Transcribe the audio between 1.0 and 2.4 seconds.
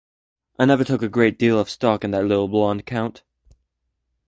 a great deal of stock in that